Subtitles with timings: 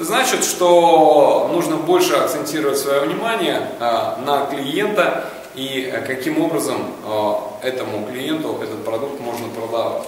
[0.00, 6.86] Это значит, что нужно больше акцентировать свое внимание а, на клиента и а, каким образом
[7.04, 10.04] а, этому клиенту этот продукт можно продавать.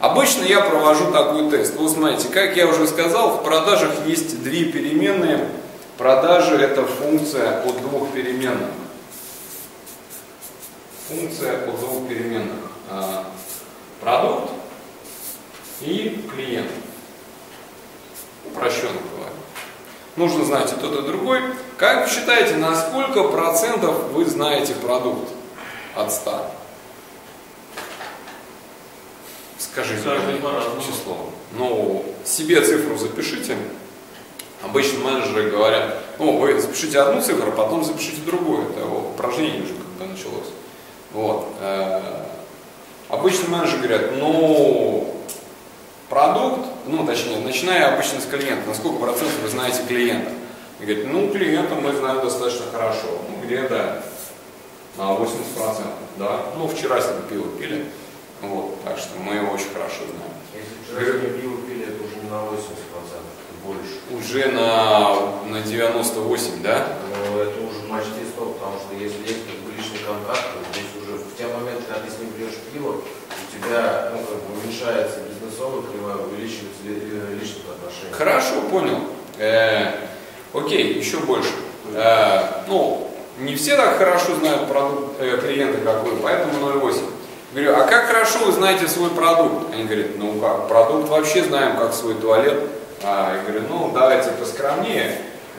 [0.00, 1.76] Обычно я провожу такой тест.
[1.76, 5.48] Вы смотрите, как я уже сказал, в продажах есть две переменные.
[5.96, 8.70] Продажи это функция от двух переменных.
[11.08, 12.58] Функция от двух переменных.
[14.00, 14.50] Продукт
[15.82, 16.72] и клиент.
[18.44, 19.15] Упрощенно.
[20.16, 21.40] Нужно знать и тот, и другой.
[21.76, 25.28] Как вы считаете, на сколько процентов вы знаете продукт
[25.94, 26.50] от 100?
[29.58, 30.08] Скажите
[30.80, 31.30] число.
[31.52, 33.56] Ну, себе цифру запишите.
[34.62, 38.70] Обычно менеджеры говорят, ну, вы запишите одну цифру, а потом запишите другую.
[38.70, 40.48] Это упражнение уже как бы началось.
[41.12, 41.48] Вот.
[41.60, 42.00] Э,
[43.10, 45.05] обычно менеджеры говорят, ну,
[46.16, 50.30] продукт, ну точнее, начиная обычно с клиента, на сколько процентов вы знаете клиента?
[50.80, 54.02] И говорит, ну клиента мы знаем достаточно хорошо, ну где-то
[54.96, 55.84] на 80%,
[56.16, 57.84] да, ну вчера с ним пиво пили,
[58.40, 60.32] вот, так что мы его очень хорошо знаем.
[60.56, 64.00] Если вчера с ним пиво пили, это уже не на 80%, это больше.
[64.10, 65.16] Уже на,
[65.50, 66.96] на 98, да?
[67.12, 69.44] Ну это уже почти 100, потому что если есть
[69.76, 73.02] личный контакт, то здесь уже в те моменты, когда ты с ним пьешь пиво,
[73.58, 78.12] тебя ну, как бы уменьшается бизнесовая кривая, увеличивается э, личных отношений.
[78.12, 79.00] Хорошо, понял.
[79.38, 79.92] Э,
[80.52, 81.50] окей, еще больше.
[81.94, 87.00] Э, ну, не все так хорошо знают продукт э, клиента, как вы, поэтому 0,8.
[87.52, 89.72] Говорю, а как хорошо вы знаете свой продукт?
[89.72, 92.60] Они говорят, ну как, продукт вообще знаем, как свой туалет.
[93.02, 95.18] А, я говорю, ну давайте поскромнее.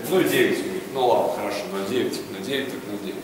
[0.10, 0.82] 0,9.
[0.94, 1.60] Ну ладно, хорошо,
[1.90, 3.16] 0,9, 0,9, так 0,9.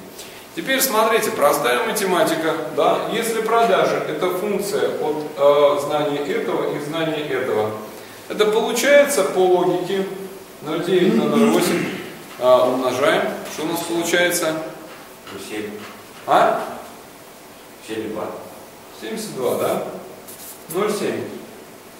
[0.55, 7.27] Теперь смотрите, простая математика, да, если продажи это функция от э, знания этого и знания
[7.27, 7.71] этого,
[8.29, 10.05] это получается по логике
[10.61, 11.87] 0,9 на 0,8
[12.37, 14.55] э, умножаем, что у нас получается?
[15.49, 15.71] 7.
[16.27, 16.63] А?
[17.89, 18.23] 7,2.
[19.01, 19.83] 72, да?
[20.69, 21.23] 0,7.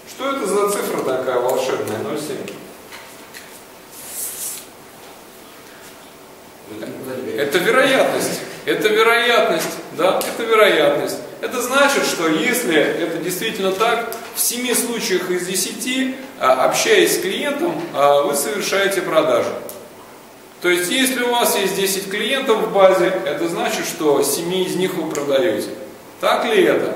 [0.08, 2.54] Что это за цифра такая волшебная, 0,7?
[7.38, 8.33] Это вероятность.
[8.66, 11.18] Это вероятность, да, это вероятность.
[11.42, 17.22] Это значит, что если это действительно так, в 7 случаях из 10, а, общаясь с
[17.22, 19.50] клиентом, а, вы совершаете продажу.
[20.62, 24.76] То есть, если у вас есть 10 клиентов в базе, это значит, что 7 из
[24.76, 25.68] них вы продаете.
[26.22, 26.96] Так ли это?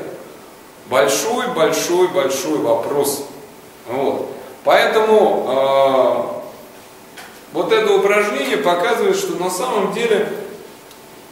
[0.89, 3.25] Большой, большой, большой вопрос.
[3.88, 4.31] Вот.
[4.63, 6.44] Поэтому
[7.51, 10.29] вот это упражнение показывает, что на самом деле,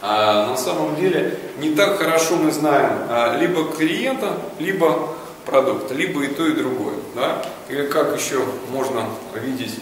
[0.08, 5.08] а, на самом деле не так хорошо мы знаем а, либо клиента, либо
[5.44, 6.94] продукта, либо и то, и другое.
[7.16, 7.42] Да?
[7.68, 8.40] Или как еще
[8.70, 9.80] можно видеть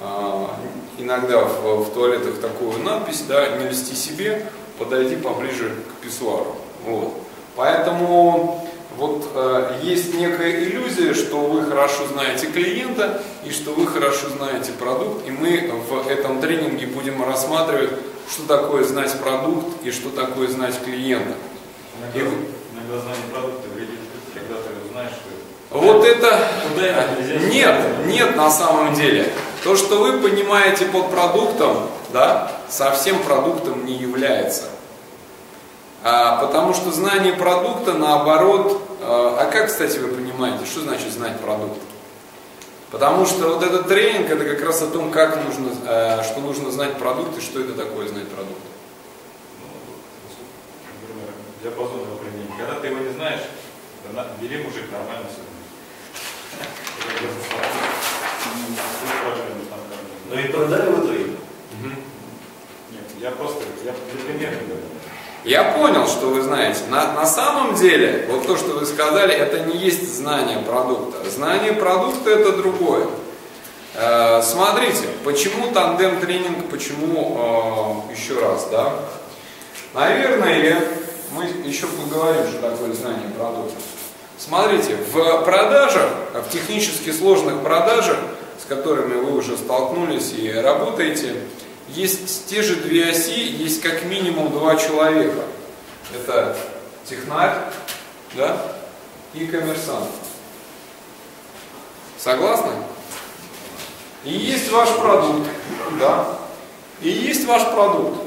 [0.00, 0.54] а,
[0.98, 4.46] иногда в, туалетах такую надпись, да, не льсти себе,
[4.78, 6.54] подойди поближе к писсуару.
[6.84, 7.14] Вот.
[7.56, 14.28] Поэтому вот э, есть некая иллюзия, что вы хорошо знаете клиента и что вы хорошо
[14.28, 17.90] знаете продукт, и мы в этом тренинге будем рассматривать,
[18.30, 21.34] что такое знать продукт и что такое знать клиента.
[21.98, 22.22] Иногда, и...
[22.22, 23.98] иногда знание продукта вредит,
[24.34, 25.36] когда ты знаешь, что
[25.70, 26.38] вот это...
[27.52, 29.32] Нет, нет на самом деле.
[29.64, 34.64] То, что вы понимаете под продуктом, да, совсем продуктом не является.
[36.02, 41.40] А, потому что знание продукта, наоборот, а, а как, кстати, вы понимаете, что значит знать
[41.40, 41.80] продукт?
[42.90, 46.70] Потому что вот этот тренинг, это как раз о том, как нужно, а, что нужно
[46.70, 48.60] знать продукт и что это такое знать продукт.
[51.02, 51.32] Например,
[51.62, 52.54] диапазон его применения.
[52.56, 53.42] Когда ты его не знаешь,
[54.40, 55.42] бери мужик, нормально все.
[60.28, 61.24] Ну и продали в итоге?
[62.92, 64.86] Нет, я просто, я для примера говорю.
[65.46, 66.80] Я понял, что вы знаете.
[66.90, 71.18] На, на самом деле, вот то, что вы сказали, это не есть знание продукта.
[71.30, 73.06] Знание продукта это другое.
[73.94, 78.94] Э, смотрите, почему тандем тренинг, почему э, еще раз, да?
[79.94, 80.80] Наверное,
[81.30, 83.76] мы еще поговорим, что такое знание продукта.
[84.38, 88.18] Смотрите, в продажах, в технически сложных продажах,
[88.60, 91.36] с которыми вы уже столкнулись и работаете,
[91.88, 95.44] есть те же две оси, есть как минимум два человека.
[96.14, 96.56] Это
[97.04, 97.54] технарь
[98.34, 98.60] да,
[99.34, 100.08] и коммерсант.
[102.18, 102.72] Согласны?
[104.24, 105.48] И есть ваш продукт,
[106.00, 106.38] да,
[107.00, 108.22] и есть ваш продукт.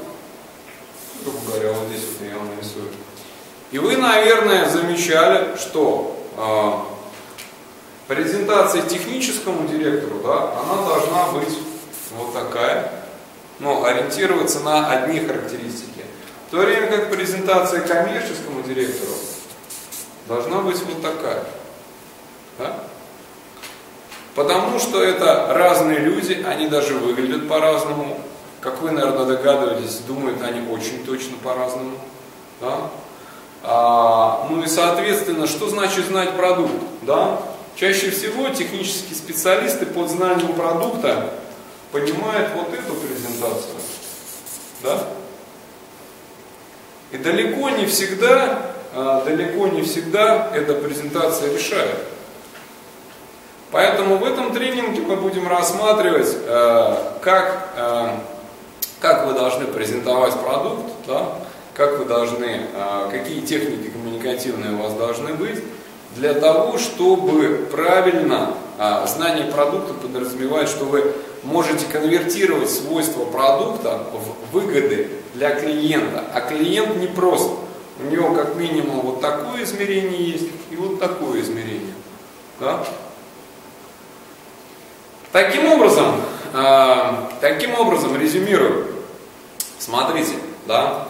[1.22, 2.88] Грубо говоря, вот здесь вот я вам нарисую.
[3.70, 11.58] И вы, наверное, замечали, что э, презентация техническому директору, да, она должна быть
[12.16, 12.99] вот такая,
[13.60, 16.04] но ориентироваться на одни характеристики.
[16.48, 19.12] В то время как презентация коммерческому директору
[20.26, 21.44] должна быть вот такая.
[22.58, 22.76] Да?
[24.34, 28.20] Потому что это разные люди, они даже выглядят по-разному.
[28.60, 31.98] Как вы, наверное, догадываетесь, думают они очень точно по-разному.
[32.60, 32.90] Да?
[33.62, 36.72] А, ну и, соответственно, что значит знать продукт?
[37.02, 37.40] Да?
[37.74, 41.30] Чаще всего технические специалисты под знанием продукта
[41.92, 43.19] понимают вот эту презентацию.
[44.82, 44.98] Да?
[47.12, 51.96] И далеко не всегда, а, далеко не всегда эта презентация решает.
[53.72, 58.08] Поэтому в этом тренинге мы будем рассматривать, э, как, э,
[59.00, 61.26] как вы должны презентовать продукт, да,
[61.74, 62.66] как вы должны,
[63.12, 65.62] какие техники коммуникативные у вас должны быть,
[66.16, 68.54] для того, чтобы правильно
[69.06, 76.24] знание продукта подразумевает, что вы можете конвертировать свойства продукта в выгоды для клиента.
[76.34, 77.50] А клиент не прост.
[78.02, 81.94] У него как минимум вот такое измерение есть и вот такое измерение.
[82.58, 82.84] Да?
[85.32, 86.20] Таким образом,
[86.54, 88.86] э, таким образом, резюмирую,
[89.78, 90.32] смотрите,
[90.66, 91.06] да,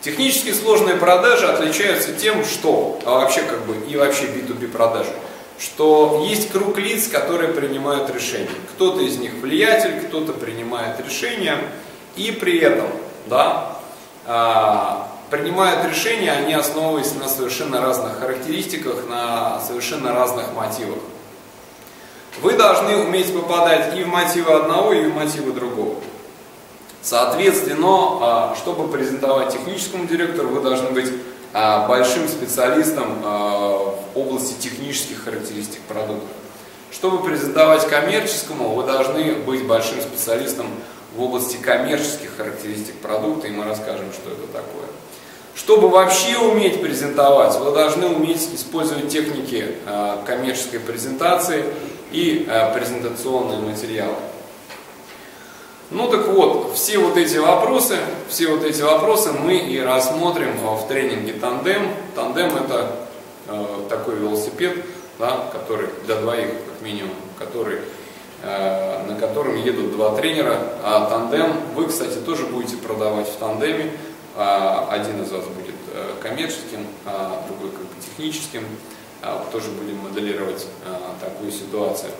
[0.00, 5.10] технически сложные продажи отличаются тем, что, а вообще как бы, и вообще B2B продажи,
[5.58, 8.50] что есть круг лиц, которые принимают решения.
[8.74, 11.58] Кто-то из них влиятель, кто-то принимает решения,
[12.16, 12.88] и при этом,
[13.26, 13.76] да,
[14.26, 20.98] э, принимают решения, они основываясь на совершенно разных характеристиках, на совершенно разных мотивах.
[22.42, 25.96] Вы должны уметь попадать и в мотивы одного, и в мотивы другого.
[27.00, 31.14] Соответственно, а, чтобы презентовать техническому директору, вы должны быть а,
[31.88, 36.26] большим специалистом а, в области технических характеристик продукта.
[36.90, 40.66] Чтобы презентовать коммерческому, вы должны быть большим специалистом
[41.16, 44.88] в области коммерческих характеристик продукта, и мы расскажем, что это такое.
[45.54, 49.76] Чтобы вообще уметь презентовать, вы должны уметь использовать техники
[50.26, 51.64] коммерческой презентации,
[52.14, 54.14] и презентационные материалы.
[55.90, 57.98] Ну так вот, все вот эти вопросы,
[58.28, 61.88] все вот эти вопросы мы и рассмотрим в тренинге тандем.
[62.14, 62.96] Тандем это
[63.48, 64.84] э, такой велосипед,
[65.18, 67.78] да, который для двоих как минимум, который,
[68.42, 70.58] э, на котором едут два тренера.
[70.82, 73.92] А тандем вы, кстати, тоже будете продавать в тандеме.
[74.36, 78.64] А один из вас будет э, коммерческим, а другой как бы техническим.
[79.26, 82.10] А, тоже будем моделировать а, такую ситуацию.